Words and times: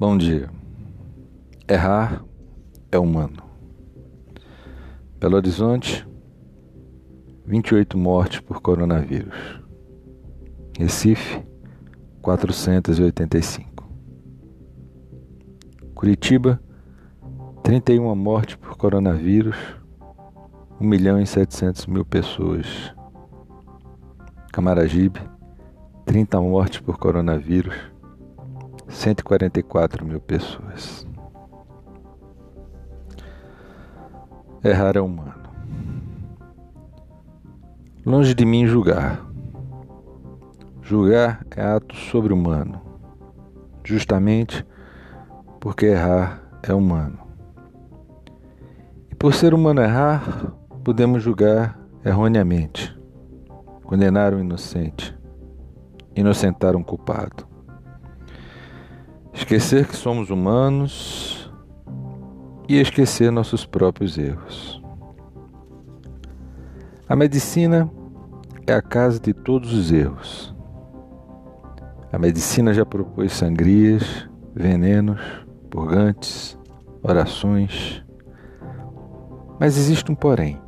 Bom 0.00 0.16
dia. 0.16 0.48
Errar 1.68 2.24
é 2.92 2.96
humano. 3.00 3.42
Belo 5.18 5.34
Horizonte, 5.34 6.06
28 7.44 7.98
mortes 7.98 8.38
por 8.38 8.62
coronavírus. 8.62 9.60
Recife, 10.78 11.44
485. 12.22 13.90
Curitiba, 15.96 16.62
31 17.64 18.14
mortes 18.14 18.54
por 18.54 18.76
coronavírus, 18.76 19.56
1 20.80 20.86
milhão 20.86 21.20
e 21.20 21.26
700 21.26 21.86
mil 21.86 22.04
pessoas. 22.04 22.94
Camaragibe, 24.52 25.20
30 26.06 26.40
mortes 26.40 26.78
por 26.78 26.98
coronavírus, 26.98 27.74
144 28.88 30.04
mil 30.04 30.20
pessoas. 30.20 31.06
Errar 34.64 34.96
é 34.96 35.00
humano. 35.00 35.48
Longe 38.04 38.34
de 38.34 38.44
mim 38.44 38.66
julgar. 38.66 39.24
Julgar 40.82 41.44
é 41.54 41.62
ato 41.62 41.94
sobre-humano, 41.94 42.80
justamente 43.84 44.66
porque 45.60 45.86
errar 45.86 46.42
é 46.62 46.72
humano. 46.72 47.18
E 49.10 49.14
por 49.14 49.34
ser 49.34 49.52
humano 49.52 49.82
errar, 49.82 50.54
podemos 50.82 51.22
julgar 51.22 51.78
erroneamente, 52.04 52.98
condenar 53.84 54.32
o 54.32 54.40
inocente, 54.40 55.14
inocentar 56.16 56.74
um 56.74 56.82
culpado. 56.82 57.47
Esquecer 59.38 59.86
que 59.86 59.94
somos 59.94 60.30
humanos 60.30 61.48
e 62.68 62.80
esquecer 62.80 63.30
nossos 63.30 63.64
próprios 63.64 64.18
erros. 64.18 64.82
A 67.08 67.14
medicina 67.14 67.88
é 68.66 68.74
a 68.74 68.82
casa 68.82 69.20
de 69.20 69.32
todos 69.32 69.72
os 69.72 69.92
erros. 69.92 70.52
A 72.12 72.18
medicina 72.18 72.74
já 72.74 72.84
propôs 72.84 73.32
sangrias, 73.32 74.28
venenos, 74.52 75.20
purgantes, 75.70 76.58
orações. 77.00 78.04
Mas 79.60 79.78
existe 79.78 80.10
um 80.10 80.16
porém. 80.16 80.60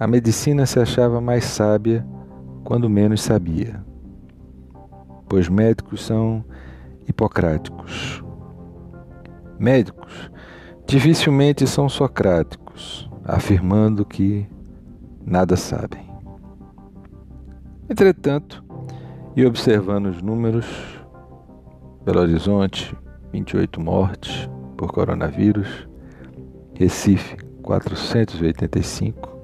A 0.00 0.06
medicina 0.08 0.66
se 0.66 0.80
achava 0.80 1.20
mais 1.20 1.44
sábia 1.44 2.04
quando 2.64 2.90
menos 2.90 3.22
sabia, 3.22 3.82
pois 5.28 5.48
médicos 5.48 6.04
são 6.04 6.44
hipocráticos. 7.08 8.22
Médicos 9.58 10.30
dificilmente 10.86 11.66
são 11.66 11.88
socráticos, 11.88 13.10
afirmando 13.24 14.04
que 14.04 14.46
nada 15.24 15.56
sabem. 15.56 16.04
Entretanto, 17.88 18.64
e 19.36 19.44
observando 19.44 20.06
os 20.06 20.22
números, 20.22 20.66
Belo 22.04 22.20
Horizonte, 22.20 22.96
28 23.32 23.80
mortes 23.80 24.48
por 24.76 24.92
coronavírus, 24.92 25.88
Recife, 26.74 27.36
485. 27.62 29.34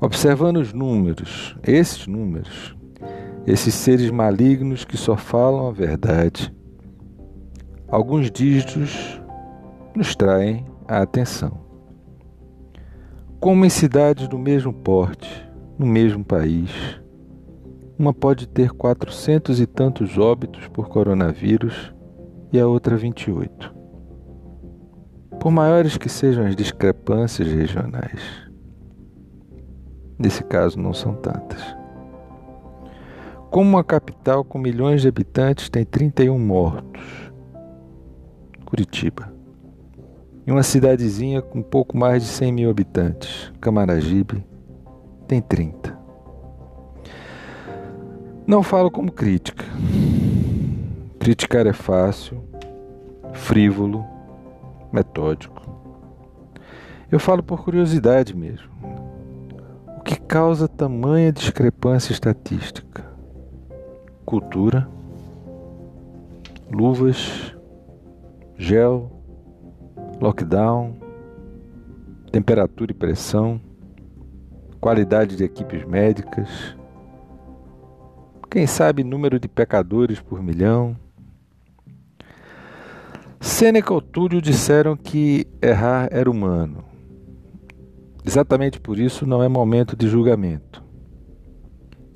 Observando 0.00 0.56
os 0.56 0.72
números, 0.72 1.56
esses 1.62 2.06
números, 2.06 2.74
esses 3.46 3.74
seres 3.74 4.10
malignos 4.10 4.84
que 4.84 4.96
só 4.96 5.16
falam 5.16 5.68
a 5.68 5.72
verdade. 5.72 6.54
Alguns 7.88 8.30
dígitos 8.30 9.20
nos 9.94 10.14
traem 10.14 10.66
a 10.86 11.02
atenção. 11.02 11.60
Como 13.40 13.64
em 13.64 13.70
cidades 13.70 14.28
do 14.28 14.38
mesmo 14.38 14.72
porte, 14.72 15.48
no 15.78 15.86
mesmo 15.86 16.24
país, 16.24 16.70
uma 17.98 18.12
pode 18.12 18.46
ter 18.46 18.70
quatrocentos 18.72 19.60
e 19.60 19.66
tantos 19.66 20.18
óbitos 20.18 20.68
por 20.68 20.88
coronavírus 20.88 21.94
e 22.52 22.60
a 22.60 22.66
outra 22.66 22.96
28. 22.96 23.74
Por 25.38 25.50
maiores 25.50 25.96
que 25.96 26.08
sejam 26.08 26.44
as 26.44 26.54
discrepâncias 26.54 27.48
regionais, 27.48 28.20
nesse 30.18 30.44
caso 30.44 30.78
não 30.78 30.92
são 30.92 31.14
tantas. 31.14 31.79
Como 33.50 33.68
uma 33.68 33.82
capital 33.82 34.44
com 34.44 34.60
milhões 34.60 35.02
de 35.02 35.08
habitantes 35.08 35.68
tem 35.68 35.84
31 35.84 36.38
mortos? 36.38 37.32
Curitiba. 38.64 39.34
E 40.46 40.52
uma 40.52 40.62
cidadezinha 40.62 41.42
com 41.42 41.60
pouco 41.60 41.98
mais 41.98 42.22
de 42.22 42.28
100 42.28 42.52
mil 42.52 42.70
habitantes, 42.70 43.52
Camaragibe, 43.60 44.46
tem 45.26 45.40
30. 45.40 45.98
Não 48.46 48.62
falo 48.62 48.88
como 48.88 49.10
crítica. 49.10 49.64
Criticar 51.18 51.66
é 51.66 51.72
fácil, 51.72 52.44
frívolo, 53.32 54.06
metódico. 54.92 55.60
Eu 57.10 57.18
falo 57.18 57.42
por 57.42 57.64
curiosidade 57.64 58.32
mesmo. 58.32 58.70
O 59.98 60.02
que 60.02 60.20
causa 60.20 60.68
tamanha 60.68 61.32
discrepância 61.32 62.12
estatística? 62.12 63.09
Cultura, 64.24 64.88
luvas, 66.70 67.54
gel, 68.56 69.10
lockdown, 70.20 70.94
temperatura 72.30 72.92
e 72.92 72.94
pressão, 72.94 73.60
qualidade 74.80 75.36
de 75.36 75.44
equipes 75.44 75.84
médicas, 75.84 76.76
quem 78.50 78.66
sabe 78.66 79.04
número 79.04 79.38
de 79.38 79.46
pecadores 79.46 80.20
por 80.20 80.42
milhão. 80.42 80.96
Sêneca 83.40 83.94
e 83.94 84.00
Túlio 84.00 84.42
disseram 84.42 84.96
que 84.96 85.46
errar 85.62 86.08
era 86.10 86.28
humano. 86.28 86.84
Exatamente 88.24 88.80
por 88.80 88.98
isso 88.98 89.24
não 89.24 89.42
é 89.42 89.48
momento 89.48 89.96
de 89.96 90.08
julgamento. 90.08 90.79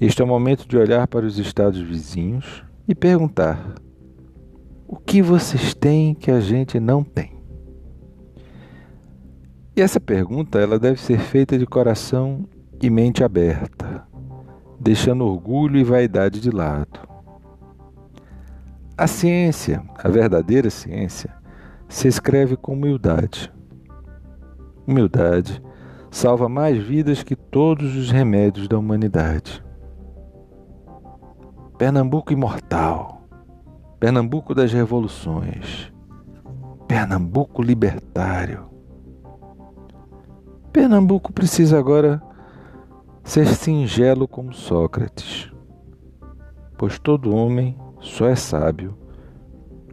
Este 0.07 0.21
é 0.21 0.25
o 0.25 0.29
momento 0.29 0.69
de 0.69 0.77
olhar 0.77 1.09
para 1.09 1.25
os 1.25 1.39
estados 1.39 1.81
vizinhos 1.81 2.63
e 2.87 2.95
perguntar: 2.95 3.75
o 4.87 4.97
que 4.97 5.23
vocês 5.23 5.73
têm 5.73 6.15
que 6.15 6.31
a 6.31 6.41
gente 6.41 6.79
não 6.79 7.03
tem? 7.03 7.33
E 9.75 9.81
essa 9.81 9.99
pergunta 9.99 10.59
ela 10.59 10.79
deve 10.79 11.01
ser 11.01 11.19
feita 11.19 11.59
de 11.59 11.65
coração 11.65 12.47
e 12.83 12.91
mente 12.91 13.25
aberta, 13.25 14.07
deixando 14.79 15.25
orgulho 15.25 15.79
e 15.79 15.85
vaidade 15.85 16.39
de 16.39 16.51
lado. 16.51 17.01
A 18.99 19.07
ciência, 19.07 19.83
a 19.97 20.11
verdadeira 20.11 20.69
ciência, 20.69 21.35
se 21.89 22.09
escreve 22.09 22.59
com 22.59 22.75
humildade. 22.75 23.51
Humildade 24.87 25.63
salva 26.11 26.47
mais 26.47 26.77
vidas 26.77 27.23
que 27.23 27.35
todos 27.35 27.97
os 27.97 28.11
remédios 28.11 28.69
da 28.69 28.79
humanidade. 28.79 29.64
Pernambuco 31.85 32.33
imortal, 32.33 33.29
Pernambuco 34.01 34.55
das 34.55 34.73
revoluções, 34.73 35.93
Pernambuco 36.89 37.63
libertário. 37.63 38.71
Pernambuco 40.73 41.31
precisa 41.31 41.79
agora 41.79 42.23
ser 43.23 43.47
singelo 43.49 44.27
como 44.27 44.51
Sócrates, 44.55 45.53
pois 46.79 46.99
todo 46.99 47.37
homem 47.37 47.77
só 48.01 48.29
é 48.29 48.35
sábio 48.35 48.97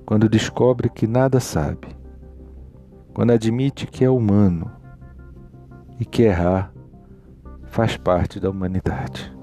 quando 0.05 0.29
descobre 0.29 0.89
que 0.89 1.05
nada 1.05 1.41
sabe, 1.41 1.89
quando 3.13 3.31
admite 3.31 3.85
que 3.85 4.05
é 4.05 4.09
humano 4.09 4.71
e 5.99 6.05
que 6.05 6.23
errar 6.23 6.71
faz 7.65 7.97
parte 7.97 8.39
da 8.39 8.49
humanidade. 8.49 9.40